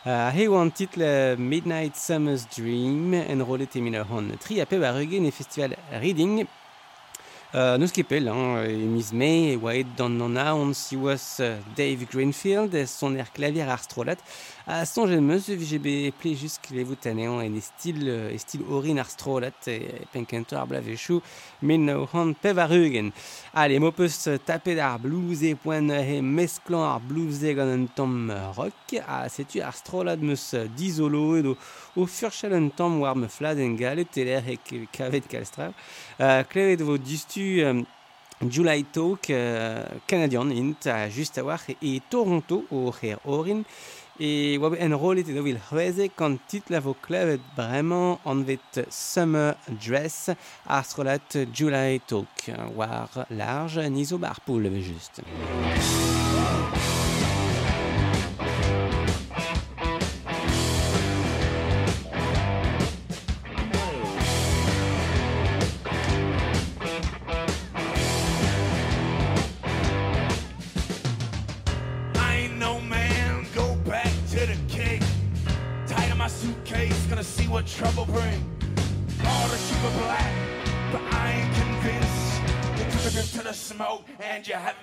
Uh, 0.07 0.31
he 0.31 0.47
oan 0.47 0.71
title 0.71 1.03
uh, 1.03 1.37
Midnight 1.37 1.97
Summer's 1.97 2.47
Dream, 2.47 3.13
en 3.15 3.43
rolet 3.43 3.75
emin 3.75 3.97
ur 3.97 4.07
hon. 4.07 4.31
Tri 4.39 4.61
ape 4.61 4.79
war 4.79 4.95
eugen 4.95 5.27
e 5.27 5.33
festival 5.33 5.75
Reading. 6.01 6.47
Uh, 7.51 7.75
neus 7.83 7.91
ket 7.91 8.07
pel, 8.07 8.29
hein, 8.31 8.63
e 8.63 8.87
miz 8.87 9.11
me, 9.11 9.51
e 9.51 9.57
oaet 9.59 9.97
dan 9.99 10.15
non 10.15 10.37
on 10.39 10.71
si 10.79 10.95
oas 10.95 11.41
uh, 11.43 11.57
Dave 11.75 12.07
Greenfield, 12.07 12.77
son 12.87 13.19
er 13.19 13.27
klavier 13.35 13.67
ar 13.67 13.83
strolat. 13.83 14.23
A 14.71 14.87
sonje 14.87 15.19
meus 15.21 15.49
vije 15.49 15.81
be 15.83 16.13
plejus 16.21 16.55
klevout 16.63 17.07
anean 17.11 17.41
en 17.43 17.57
estil, 17.59 18.05
estil 18.31 18.63
orin 18.71 19.01
ar 19.03 19.09
strolat 19.11 19.67
e 19.67 20.05
penkento 20.13 20.55
ar 20.55 20.69
blavechou 20.71 21.19
men 21.67 21.91
o 21.91 22.05
c'hant 22.07 22.39
pev 22.39 22.61
ar 22.63 22.71
eugen. 22.77 23.11
Allez, 23.51 23.83
mo 23.83 23.91
peus 23.91 24.21
tapet 24.47 24.79
ar 24.79 25.01
blues 25.03 25.43
e 25.43 25.57
point 25.59 25.91
he 25.91 26.21
mesklan 26.23 26.87
ar 26.87 27.03
blues 27.03 27.43
e 27.43 27.57
gant 27.59 27.91
tom 27.99 28.31
rock. 28.55 28.95
A 29.03 29.27
setu 29.27 29.59
ar 29.59 29.75
strolat 29.75 30.23
meus 30.23 30.47
dizolo 30.79 31.25
edo 31.41 31.57
o 31.97 32.07
furchel 32.07 32.55
un 32.55 32.71
tom 32.71 33.01
war 33.03 33.17
me 33.19 33.27
flad 33.27 33.59
en 33.59 33.75
galet 33.75 34.07
teler 34.15 34.55
e 34.55 34.61
kavet 34.87 35.27
Euh 35.35 35.75
Uh, 36.21 36.45
klevet 36.47 36.83
vo 36.83 36.97
distu... 36.97 37.65
Um, 37.67 37.87
July 38.49 38.85
Talk, 38.85 39.29
euh, 39.29 39.85
Canadian 40.07 40.51
Int, 40.51 40.87
a 40.87 41.11
just 41.11 41.37
a 41.37 41.45
war, 41.45 41.61
e 41.83 42.01
Toronto, 42.09 42.65
o 42.71 42.91
c'her 42.91 43.19
orin, 43.27 43.63
e 44.21 44.59
oa 44.61 44.69
bet 44.73 44.83
en 44.85 44.95
rolet 45.01 45.29
edo 45.33 45.43
vil 45.47 45.61
c'hweze 45.69 46.11
kant 46.19 46.43
tit 46.53 46.69
la 46.73 46.83
vo 46.85 46.93
klevet 47.07 47.43
bremañ 47.57 48.19
an 48.29 48.45
vet 48.49 48.83
Summer 48.93 49.57
Dress 49.85 50.29
ar 50.77 50.85
strolat 50.85 51.39
July 51.57 52.03
Talk 52.11 52.51
war 52.77 53.09
large 53.31 53.89
nizo 53.89 54.19
bar 54.21 54.37
poul 54.45 54.69
just. 54.85 55.25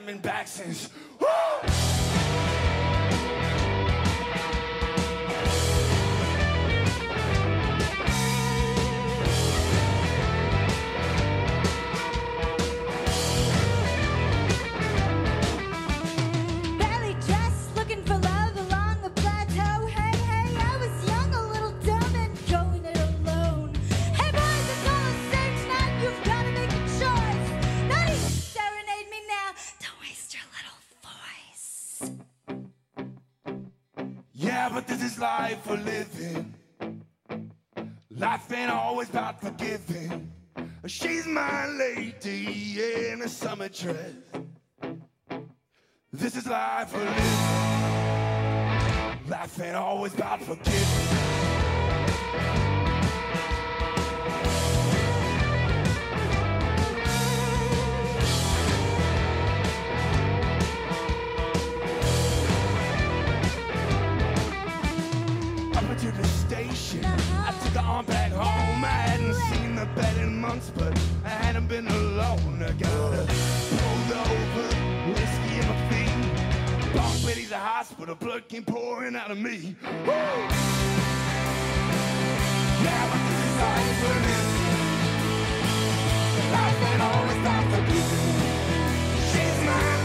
Been 0.08 0.18
back 0.20 0.48
since. 0.48 0.87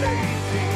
amazing. 0.03 0.72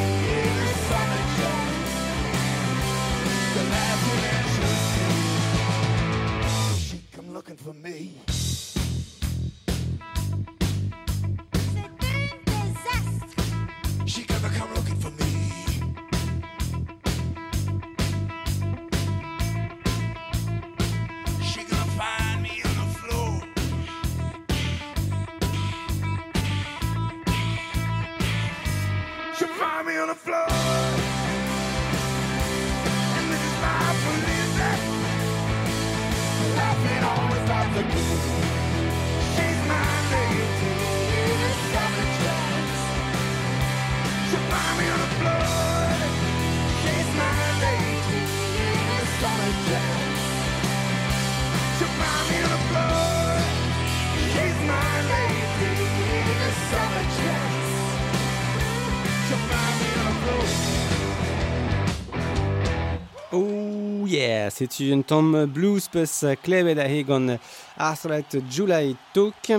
C'est 64.49 64.79
une 64.79 65.03
tom 65.03 65.45
blues 65.45 65.87
peus 65.87 66.25
klevet 66.43 66.79
a 66.79 66.87
hegon 66.87 67.37
arstrat 67.77 68.37
July 68.49 68.95
Talk. 69.13 69.51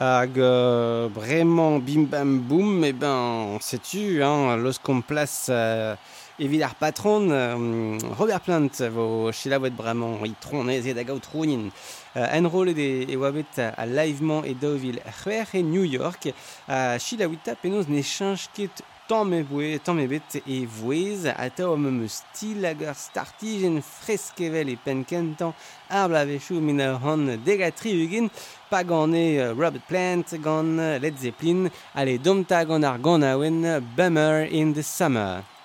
Hag 0.00 0.38
euh, 0.38 1.08
vraiment 1.12 1.80
bim 1.80 2.04
bam 2.04 2.38
boum, 2.38 2.84
et 2.84 2.92
ben, 2.92 3.58
sais-tu, 3.60 4.22
hein, 4.22 4.56
kom 4.80 5.02
place 5.02 5.48
euh, 5.50 5.96
evit 6.38 6.62
ar 6.62 6.76
patron, 6.76 7.30
euh, 7.32 7.98
Robert 8.16 8.40
Plant, 8.40 8.70
vo 8.94 9.32
chilavoet 9.32 9.70
bremañ 9.70 10.24
i 10.24 10.34
tron 10.40 10.68
ez 10.68 10.86
hag 10.86 11.10
out 11.10 11.26
rounin. 11.26 11.70
Uh, 12.14 12.28
enrolet 12.30 12.78
e, 12.78 13.06
e 13.10 13.16
oabet 13.16 13.58
a, 13.58 13.74
a 13.76 14.06
e 14.06 14.54
daouvil 14.54 15.00
c'hwer 15.24 15.46
e 15.54 15.62
New 15.62 15.82
York, 15.82 16.28
a 16.68 16.94
uh, 16.94 16.98
chilawita 16.98 17.56
penoz 17.56 17.88
ne 17.88 18.02
chanj 18.02 18.46
ket 18.54 18.84
tamm 19.08 19.32
e 19.32 19.78
tamm 19.78 20.06
bet 20.06 20.42
e 20.46 20.66
vouez 20.66 21.24
a 21.26 21.48
ta 21.50 21.64
o 21.72 21.76
meum 21.76 22.04
stil 22.08 22.66
hag 22.68 22.82
ur 22.84 22.94
startijen 22.94 23.80
freskevel 23.80 24.68
e 24.68 24.76
penkentan 24.76 25.56
ar 25.88 26.08
blavechou 26.10 26.60
min 26.60 26.80
ur 26.80 27.00
hon 27.04 27.24
degatri 27.46 27.96
ugin 28.04 28.28
pa 28.70 28.82
gane 28.84 29.24
Robert 29.56 29.84
Plant 29.88 30.28
gant 30.44 30.76
Led 31.02 31.16
Zeppelin 31.16 31.70
ale 31.94 32.18
domta 32.18 32.64
gant 32.68 32.84
ar 32.84 32.98
gant 32.98 33.24
awen 33.24 33.64
Bummer 33.96 34.44
in 34.44 34.74
the 34.74 34.82
Summer. 34.82 35.57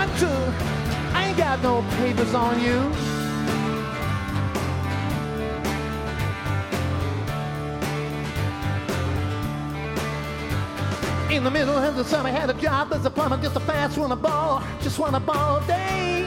Want 0.00 0.18
to. 0.18 0.28
I 1.14 1.26
ain't 1.28 1.36
got 1.36 1.62
no 1.62 1.82
papers 1.98 2.32
on 2.32 2.58
you. 2.60 2.78
In 11.36 11.44
the 11.44 11.50
middle 11.50 11.76
of 11.76 11.96
the 11.96 12.04
summer, 12.04 12.30
I 12.30 12.32
had 12.32 12.48
a 12.48 12.54
job 12.54 12.92
as 12.94 13.04
a 13.04 13.10
plumber, 13.10 13.36
just 13.36 13.56
a 13.56 13.60
fast 13.60 13.98
one, 13.98 14.10
a 14.10 14.16
ball, 14.16 14.62
just 14.80 14.98
want 14.98 15.14
a 15.14 15.20
ball 15.20 15.60
day. 15.66 16.24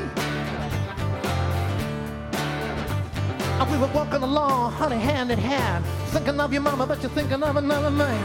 And 3.60 3.72
we 3.72 3.78
were 3.80 3.92
walking 3.94 4.22
along, 4.22 4.74
honey, 4.74 4.98
hand 4.98 5.32
in 5.32 5.40
hand, 5.40 5.84
thinking 6.14 6.40
of 6.40 6.54
your 6.54 6.62
mama, 6.62 6.86
but 6.86 7.02
you're 7.02 7.10
thinking 7.10 7.42
of 7.42 7.56
another 7.56 7.90
man. 7.90 8.24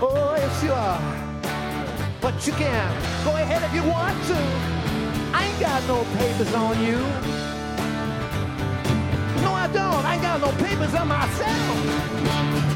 Oh, 0.00 0.34
yes, 0.36 0.62
you 0.64 0.72
are. 0.72 1.23
But 2.24 2.46
you 2.46 2.54
can 2.54 3.22
go 3.22 3.36
ahead 3.36 3.62
if 3.64 3.74
you 3.74 3.82
want 3.82 4.16
to. 4.28 4.38
I 5.36 5.44
ain't 5.44 5.60
got 5.60 5.86
no 5.86 6.04
papers 6.16 6.54
on 6.54 6.80
you. 6.82 6.96
No, 9.42 9.52
I 9.52 9.68
don't. 9.70 10.06
I 10.06 10.14
ain't 10.14 10.22
got 10.22 10.40
no 10.40 10.50
papers 10.52 10.94
on 10.94 11.08
myself. 11.08 12.73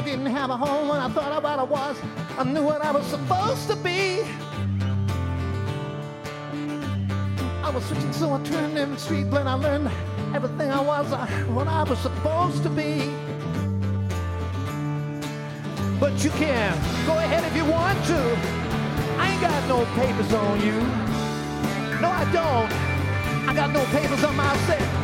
I 0.00 0.02
didn't 0.02 0.32
have 0.32 0.48
a 0.48 0.56
home, 0.56 0.88
when 0.88 0.98
I 0.98 1.10
thought 1.10 1.36
about 1.36 1.58
I 1.58 1.62
was. 1.62 1.94
I 2.38 2.42
knew 2.42 2.62
what 2.62 2.82
I 2.82 2.90
was 2.90 3.04
supposed 3.04 3.68
to 3.68 3.76
be. 3.76 4.22
I 7.62 7.68
was 7.68 7.84
switching, 7.84 8.10
so 8.14 8.32
I 8.32 8.42
turned 8.42 8.78
in 8.78 8.92
the 8.92 8.98
street 8.98 9.26
when 9.26 9.46
I 9.46 9.52
learned 9.52 9.90
everything 10.34 10.70
I 10.70 10.80
was, 10.80 11.12
uh, 11.12 11.26
what 11.52 11.68
I 11.68 11.82
was 11.82 11.98
supposed 11.98 12.62
to 12.62 12.70
be. 12.70 13.12
But 16.00 16.24
you 16.24 16.30
can 16.30 16.72
go 17.04 17.18
ahead 17.18 17.44
if 17.44 17.54
you 17.54 17.66
want 17.66 18.02
to. 18.06 18.20
I 19.20 19.32
ain't 19.32 19.42
got 19.42 19.68
no 19.68 19.84
papers 20.00 20.32
on 20.32 20.62
you. 20.62 20.80
No, 22.00 22.08
I 22.08 22.24
don't. 22.32 22.72
I 23.50 23.52
got 23.54 23.70
no 23.70 23.84
papers 23.92 24.24
on 24.24 24.34
myself. 24.34 24.99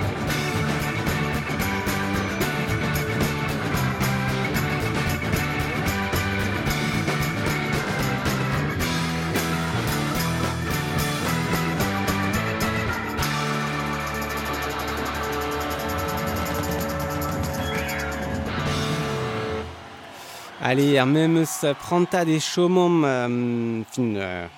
Allez, 20.69 20.99
ar 20.99 21.07
memeus 21.07 21.65
pranta 21.79 22.25
e 22.27 22.41
chomom 22.41 23.05
um, 23.05 23.85
fin 23.89 24.17
uh, 24.17 24.49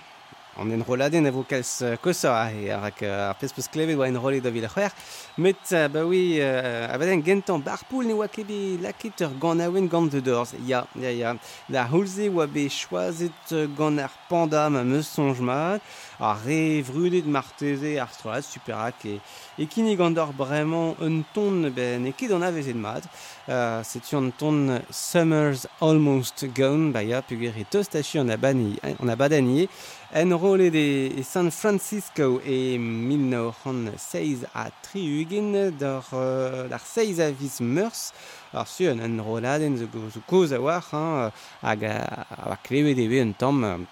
an 0.57 0.71
enroladen 0.73 1.27
a 1.29 1.31
vo 1.31 1.43
kalz 1.45 1.83
uh, 1.85 1.99
kosor 2.01 2.33
a 2.33 2.49
e 2.49 2.71
ar 2.73 2.87
ak 2.89 3.03
ar 3.05 3.35
pez 3.37 3.53
peus 3.53 3.69
klevet 3.69 3.99
oa 3.99 4.09
enrolet 4.09 4.41
da 4.41 4.49
vila 4.49 4.71
c'hwer 4.73 4.89
met 5.37 5.61
uh, 5.77 5.85
ba 5.93 6.07
oui 6.09 6.41
uh, 6.41 6.89
abaden 6.95 7.21
gentan 7.21 7.61
barpoul 7.61 8.09
ne 8.09 8.17
oa 8.17 8.29
kebe 8.33 8.81
lakit 8.81 9.21
ur 9.21 9.37
gant 9.37 9.61
aouen 9.61 9.85
gant 9.93 10.09
de 10.09 10.23
dorz 10.25 10.55
ya, 10.65 10.87
ya, 10.97 11.13
ya. 11.13 11.35
Da 11.69 11.85
houlze 11.93 12.31
oa 12.33 12.47
be 12.47 12.71
choazet 12.73 13.53
gant 13.77 14.01
ar 14.01 14.15
panda 14.31 14.71
ma 14.71 14.85
meus 14.85 15.13
sonjmat 15.13 15.85
a 16.19 16.33
re 16.41 16.81
vrudet 16.89 17.29
marteze 17.29 17.99
ar 18.01 18.09
strolat 18.09 18.49
superak 18.49 19.05
e, 19.05 19.21
e 19.61 19.67
kini 19.69 19.93
gant 19.95 20.17
ar 20.17 20.33
bremañ 20.33 20.97
un 21.05 21.21
ton 21.35 21.69
ben 21.69 22.09
e 22.09 22.17
ket 22.17 22.33
an 22.33 22.49
avezet 22.49 22.81
mat. 22.81 23.05
Uh, 23.49 23.83
setu 23.83 24.19
an 24.19 24.31
ton 24.37 24.83
Summer's 24.91 25.67
Almost 25.81 26.45
Gone, 26.55 26.93
ba 26.93 27.01
ya 27.01 27.23
puger 27.23 27.57
e 27.57 27.65
teustachu 27.65 28.21
an, 28.21 28.29
abani, 28.29 28.79
an 28.83 29.09
abadanie, 29.09 29.71
en 30.13 30.35
role 30.37 30.69
de 30.69 31.23
San 31.23 31.51
Francisco 31.51 32.43
e 32.45 32.77
1906 32.77 34.45
a 34.55 34.69
triugin 34.83 35.71
d'ar 35.79 36.05
uh, 36.13 36.69
ar 36.71 36.85
seiz 36.85 37.21
avis 37.21 37.63
meurs, 37.63 38.13
ar 38.53 38.67
su 38.69 38.85
an 38.85 39.01
enroladenn 39.01 39.79
zo, 39.81 39.89
zo 40.13 40.21
koz 40.29 40.53
a 40.53 40.61
war, 40.61 40.85
hein, 40.93 41.33
hag 41.63 41.85
a, 41.85 42.27
a, 42.29 42.53
a, 42.53 42.57
klevet 42.61 43.01
eve 43.01 43.23
un 43.25 43.33
tamm 43.33 43.87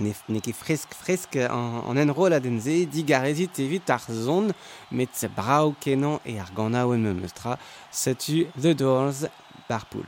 nekki 0.00 0.52
frisk 0.52 0.94
frisk 0.98 1.36
en 1.36 1.80
an 1.88 2.00
enroll 2.02 2.34
a 2.34 2.40
den 2.40 2.60
se, 2.60 2.84
digarezit 2.90 3.58
evit 3.62 3.90
ar 3.90 4.02
zon, 4.08 4.52
met 4.90 5.14
se 5.14 5.28
brao 5.28 5.74
kenan 5.80 6.18
e 6.26 6.38
ar 6.38 6.50
gana 6.54 6.86
me 6.86 7.14
meustra, 7.14 7.58
setu 7.90 8.46
The 8.60 8.74
Doors 8.74 9.26
par 9.68 9.86
poul. 9.86 10.06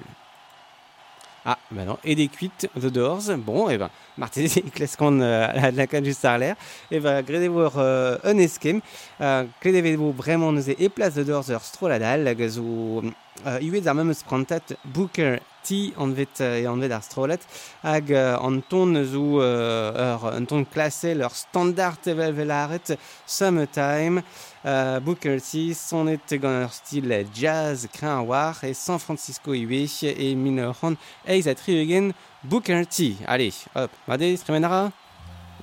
Ah, 1.49 1.59
ben 1.71 1.85
non, 1.85 1.97
et 2.03 2.17
des 2.17 2.27
cuites, 2.27 2.69
The 2.75 2.87
Doors, 2.87 3.37
bon, 3.39 3.69
et 3.69 3.79
ben, 3.79 3.89
martez 4.19 4.49
classement 4.75 5.13
euh, 5.21 5.71
la 5.71 5.87
canne 5.87 6.05
juste 6.05 6.25
à 6.25 6.37
l'air, 6.37 6.57
et 6.91 6.97
eh 6.97 7.01
ben, 7.01 7.23
grédez-vous 7.23 7.71
euh, 7.77 8.19
un 8.25 8.37
esquem, 8.39 8.81
euh, 9.21 9.45
grédez-vous 9.63 10.11
vraiment 10.11 10.51
nous 10.51 10.69
et 10.69 10.89
place 10.89 11.15
The 11.15 11.21
Doors, 11.21 11.45
stroladal, 11.63 12.35
gazou, 12.35 13.13
euh, 13.45 13.59
iwet 13.61 13.87
ar 13.87 13.95
memeus 13.99 14.23
prantet 14.25 14.77
Booker 14.85 15.39
T 15.67 15.93
anvet 15.99 16.41
e 16.41 16.67
anvet 16.71 16.93
ar 16.95 17.03
strolet 17.03 17.43
hag 17.83 18.13
euh, 18.15 18.37
an 18.39 18.61
ton 18.71 18.95
zo 19.05 19.41
euh, 19.43 20.15
ur 20.15 20.29
an 20.31 20.47
ton 20.47 20.65
klasel 20.65 21.25
ur 21.27 21.35
standard 21.35 22.07
evel 22.07 22.35
velaret 22.37 22.95
Summertime 23.27 24.23
euh, 24.65 25.01
Booker 25.01 25.41
T 25.41 25.75
son 25.75 26.09
et 26.09 26.39
gant 26.39 26.63
ur 26.63 26.73
stil 26.73 27.13
jazz 27.35 27.89
krein 27.93 28.23
war 28.23 28.63
e 28.65 28.73
San 28.75 28.99
Francisco 28.99 29.55
iwet 29.55 30.15
e 30.15 30.35
min 30.35 30.63
c'hant 30.73 30.97
eiz 31.27 31.49
a 31.49 31.55
tri 31.55 32.15
Booker 32.47 32.87
T. 32.87 33.17
Allez, 33.27 33.67
hop, 33.75 33.91
vade, 34.07 34.37
stremenara 34.37 34.93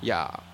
Ya. 0.02 0.28
Yeah. 0.28 0.53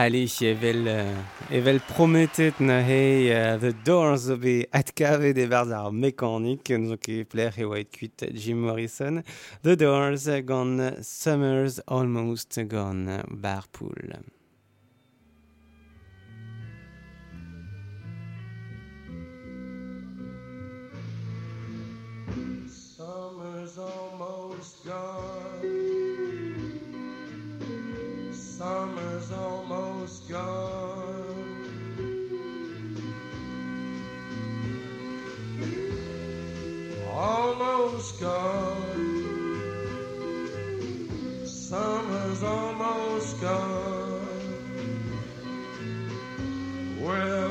Allez, 0.00 0.40
jeg 0.40 0.56
vil, 0.62 0.86
jeg 0.86 1.16
euh, 1.52 1.64
vil 1.64 1.80
promettet 1.84 2.60
na 2.60 2.78
uh, 2.80 3.58
The 3.60 3.74
Doors 3.84 4.30
be 4.40 4.64
atkave 4.72 5.34
de 5.36 5.44
bars 5.46 5.68
ar 5.76 5.92
mekanik, 5.92 6.70
nous 6.70 6.96
qui 6.96 7.24
plaire 7.24 7.58
et 7.58 7.66
white 7.66 7.90
cuit 7.90 8.24
Jim 8.32 8.54
Morrison. 8.54 9.22
The 9.62 9.76
Doors 9.76 10.26
gone 10.46 11.02
Summers 11.02 11.80
Almost 11.86 12.58
Gone 12.66 13.22
Barpool. 13.28 14.22
Summer's 22.66 23.76
almost 23.76 24.82
gone. 24.86 26.00
Summer 28.32 28.99
gone. 30.30 31.10
almost 37.12 38.20
gone. 38.20 39.56
Summer's 41.44 42.42
almost 42.42 43.40
gone. 43.40 44.20
Where 47.00 47.49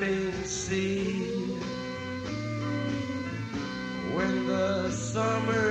laughing 0.00 0.44
sea. 0.44 1.56
When 4.14 4.46
the 4.46 4.90
summer's 4.90 5.65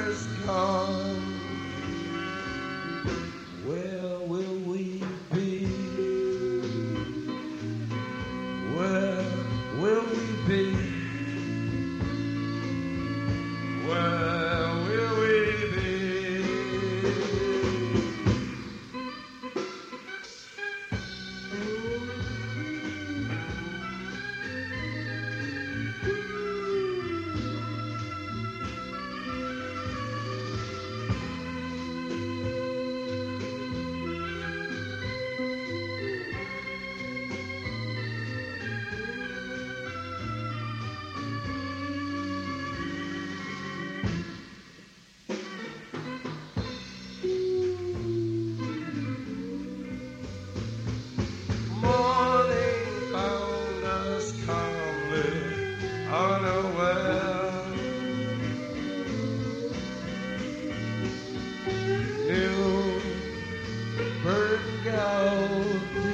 go. 64.86 66.05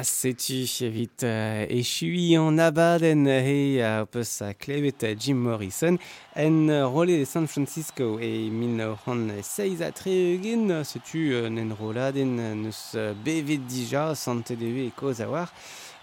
Ha 0.00 0.04
setu 0.04 0.64
evit 0.80 1.24
uh, 1.24 1.66
echui 1.68 2.34
an 2.34 2.56
abaden 2.56 3.26
he 3.26 3.82
a 3.82 4.00
uh, 4.00 4.06
peus 4.06 4.40
a 4.40 4.54
klevet 4.54 5.02
uh, 5.02 5.14
Jim 5.14 5.34
Morrison 5.34 5.98
en 6.34 6.70
uh, 6.70 6.86
role 6.86 7.18
de 7.18 7.26
San 7.26 7.46
Francisco 7.46 8.18
e 8.18 8.48
min 8.48 8.80
hon 9.04 9.28
seiz 9.42 9.82
a 9.82 9.92
tre 9.92 10.10
eugen 10.10 10.72
setu 10.84 11.34
uh, 11.34 11.50
nen 11.50 11.74
roladen 11.78 12.32
neus 12.62 12.94
uh, 12.94 13.12
bevet 13.12 13.68
dija 13.68 14.14
sante 14.14 14.56
deve 14.56 14.86
e 14.86 14.92
koz 14.96 15.20
a 15.20 15.28
war 15.28 15.52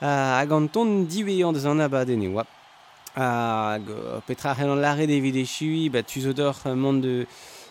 uh, 0.01 0.05
hag 0.37 0.53
an 0.53 0.69
ton 0.69 1.07
diwe 1.09 1.41
an 1.41 1.57
deus 1.57 1.65
an 1.65 1.81
abaden 1.81 2.21
e 2.21 2.29
wap 2.29 2.53
hag 3.15 3.89
uh, 3.89 4.21
petra 4.27 4.53
c'hellan 4.53 4.77
lare 4.77 5.07
de 5.07 5.17
evit 5.17 5.41
e 5.41 5.45
chiwi 5.45 5.89
tu 6.05 6.21
tuzo 6.21 6.53
uh, 6.53 6.75
mont 6.75 7.01
de 7.01 7.25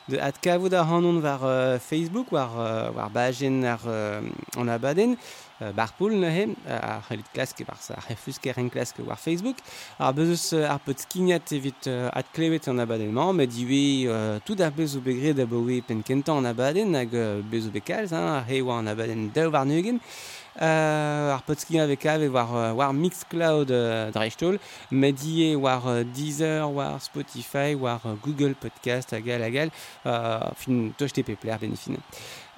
de 0.08 0.20
at 0.20 0.38
kavout 0.40 0.72
a 0.72 0.84
hanon 0.84 1.20
war 1.20 1.40
uh, 1.42 1.78
Facebook, 1.78 2.30
war, 2.30 2.50
uh, 2.54 2.92
war 2.94 3.10
bajen 3.10 3.64
ar 3.64 3.80
uh, 3.86 4.60
an 4.60 4.68
abaden, 4.68 5.16
uh, 5.60 5.72
barpoul 5.74 6.12
ne 6.14 6.30
poul 6.30 6.54
uh, 6.66 6.94
ar 6.94 7.02
c'hellit 7.08 7.30
klask 7.34 7.58
war 7.66 7.78
sa 7.80 7.98
refus 8.08 8.38
ker 8.38 8.54
en 8.58 8.70
klask 8.70 8.98
war 9.06 9.18
Facebook, 9.18 9.58
ar 9.98 10.14
bezeus 10.14 10.52
ar 10.52 10.78
pot 10.84 11.02
skignat 11.02 11.50
evit 11.52 11.88
uh, 11.90 12.10
at 12.12 12.30
klevet 12.34 12.68
an 12.68 12.84
abaden 12.84 13.12
man, 13.12 13.34
met 13.34 13.50
diwe 13.50 14.06
uh, 14.06 14.38
tout 14.46 14.60
ar 14.60 14.70
bezo 14.70 15.02
begre 15.02 15.34
da 15.34 15.46
boe 15.46 15.80
pen 15.82 16.04
kentan 16.06 16.44
an 16.44 16.52
abaden, 16.52 16.94
hag 16.94 17.14
euh, 17.14 17.42
bezo 17.42 17.74
bekalz, 17.74 18.14
ar 18.14 18.44
he 18.46 18.62
war 18.62 18.78
an 18.78 18.94
abaden 18.94 19.30
daou 19.34 19.50
war 19.50 19.66
neugen, 19.66 19.98
euh, 20.60 21.34
ar 21.34 21.42
potski 21.42 21.78
avec 21.80 22.06
ave 22.06 22.28
war 22.28 22.74
war 22.76 22.92
Mixcloud 22.92 23.70
euh, 23.70 24.10
drechtol 24.10 24.58
mais 24.90 25.12
die 25.12 25.56
war 25.56 25.86
euh, 25.86 26.04
Deezer, 26.04 26.74
war 26.74 27.00
Spotify, 27.00 27.76
war 27.78 28.00
Google 28.22 28.54
Podcast 28.54 29.12
agal 29.12 29.42
agal. 29.42 29.70
Euh, 30.06 30.40
fin 30.56 30.92
tochtp 30.96 31.36
player 31.40 31.58
benefin. 31.58 31.96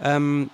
um, 0.04 0.50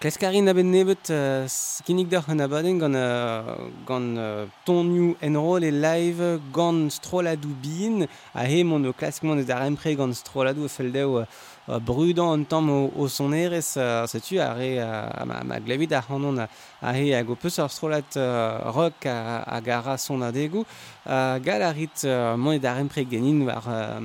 Kleskarin 0.00 0.48
aben 0.50 0.72
nebet 0.72 1.06
uh, 1.14 1.44
skinik 1.46 2.08
d'ar 2.10 2.26
an 2.26 2.40
abaden 2.42 2.80
gant, 2.82 2.96
uh, 2.98 3.68
gant 3.86 4.16
uh, 4.18 4.48
tonioù 4.66 5.12
enrol 5.22 5.62
e 5.62 5.70
live 5.70 6.40
gant 6.52 6.90
stroladou 6.90 7.54
bin. 7.62 8.08
A 8.34 8.42
he 8.42 8.64
mon 8.66 8.88
o 8.90 8.92
klaskman 8.92 9.38
eus 9.38 9.52
ar 9.54 9.62
empre 9.68 9.94
gant 9.94 10.16
stroladou 10.18 10.66
a 10.66 10.72
feldeu 10.72 11.20
uh, 11.20 11.28
uh, 11.68 11.78
brudan 11.78 12.32
an 12.32 12.44
tamm 12.44 12.70
o, 12.70 12.92
o 12.96 13.08
sonerez 13.08 13.76
uh, 13.76 14.06
setu 14.06 14.38
a 14.40 14.54
re 14.54 14.78
uh, 14.78 15.24
ma, 15.26 15.42
ma 15.44 15.58
glavit 15.60 15.92
ar 15.92 16.04
hanon 16.08 16.38
a, 16.38 16.48
a 16.82 16.92
re 16.92 17.12
a 17.14 17.22
go 17.22 17.34
peus 17.34 17.58
ar 17.58 17.70
strolat 17.70 18.16
uh, 18.16 18.72
rock 18.74 19.06
a, 19.06 19.44
a 19.46 19.60
gara 19.60 19.96
son 19.98 20.22
adegou. 20.22 20.64
uh, 21.06 21.38
gal 21.38 21.62
a 21.62 21.72
rit 21.72 22.04
uh, 22.04 22.36
monet 22.36 22.64
ar 22.64 22.80
empreg 22.80 23.10
genin 23.10 23.44
war, 23.46 23.62
uh, 23.66 24.00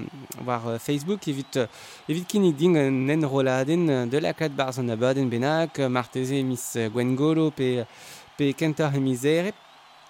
war 0.46 0.62
uh, 0.66 0.80
Facebook 0.80 1.28
evit, 1.28 1.58
uh, 1.58 1.68
evit 2.08 2.28
kinik 2.28 2.58
ding 2.58 2.78
an 2.78 3.10
en 3.10 3.24
roladen 3.24 4.10
de 4.10 4.20
la 4.20 4.34
kat 4.34 4.52
barz 4.52 4.80
an 4.80 4.90
abaden 4.90 5.30
benak 5.30 5.80
uh, 5.80 5.88
marteze 5.90 6.40
emis 6.40 6.76
Gwengolo 6.94 7.52
pe, 7.52 7.86
pe 8.38 8.54
kentar 8.54 8.96
emizere 8.96 9.54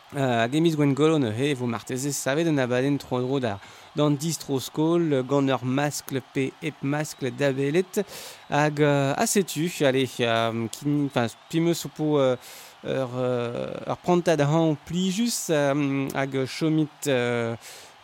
Uh, 0.09 0.41
hag 0.41 0.55
emiz 0.57 0.73
Gwengolo 0.73 1.19
ne 1.21 1.29
he, 1.29 1.51
vo 1.53 1.67
marteze 1.69 2.09
savet 2.17 2.47
an 2.49 2.57
abaden 2.57 2.95
tro 2.97 3.19
dro 3.21 3.37
da 3.39 3.59
d'an 3.95 4.15
distro 4.15 4.59
skol 4.59 5.23
gant 5.29 5.49
ur 5.55 5.63
maskle 5.63 6.21
pe 6.33 6.49
ep 6.61 6.81
maskle 6.81 7.31
da 7.31 7.51
belet 7.55 8.01
hag 8.49 8.81
uh, 8.85 9.13
a 9.17 9.25
setu 9.27 9.67
ale 9.87 10.05
um, 10.29 10.67
kin 10.69 11.09
fin 11.13 11.29
pimeus 11.49 11.85
opo 11.85 12.17
uh, 12.19 12.35
ur, 12.83 13.11
uh, 13.25 13.91
ur 13.91 13.99
prantad 14.05 14.41
han 14.41 14.77
plijus 14.85 15.49
um, 15.49 16.07
hag 16.15 16.33
chomit 16.45 17.07
uh, 17.07 17.55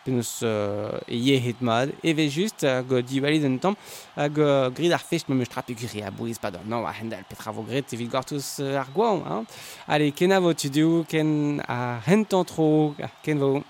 penaos 0.06 0.44
uh, 0.44 1.02
e 1.10 1.18
yehet 1.18 1.62
mad, 1.62 1.92
eve 2.06 2.30
just 2.30 2.62
hag 2.62 2.92
diwalid 3.10 3.46
en 3.48 3.58
tamm, 3.60 3.78
hag 4.16 4.38
uh, 4.40 4.70
grid 4.78 4.94
ar 4.94 5.02
fest 5.02 5.30
me 5.30 5.38
meus 5.40 5.50
trapik 5.50 5.82
gri 5.82 6.04
a 6.06 6.12
bouiz 6.14 6.38
pa 6.42 6.52
non, 6.54 6.86
a 6.86 6.94
hendal 6.94 7.26
petra 7.30 7.52
vo 7.52 7.66
gret 7.66 7.94
evit 7.94 8.12
gortoz 8.14 8.60
uh, 8.62 8.82
ar 8.82 8.92
gwaon. 8.94 9.24
Hein? 9.26 9.48
Ale, 9.88 10.12
ken 10.12 10.36
a 10.36 10.40
vo 10.40 10.54
tudeo, 10.54 11.04
ken 11.10 11.62
a 11.68 11.98
hentan 12.06 12.46
tro, 12.46 12.94
ken 13.26 13.42
vo. 13.42 13.64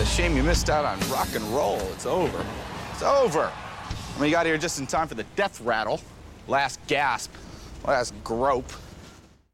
A 0.00 0.06
shame 0.06 0.34
you 0.34 0.42
missed 0.42 0.70
out 0.70 0.86
on 0.86 0.98
rock 1.10 1.28
and 1.34 1.44
roll. 1.54 1.78
It's 1.92 2.06
over. 2.06 2.46
It's 2.92 3.02
over. 3.02 3.52
You 4.18 4.30
got 4.30 4.46
here 4.46 4.56
just 4.56 4.78
in 4.78 4.86
time 4.86 5.06
for 5.06 5.14
the 5.14 5.24
death 5.36 5.60
rattle. 5.60 6.00
Last 6.48 6.80
gasp. 6.86 7.30
Last 7.86 8.14
grope. 8.24 8.72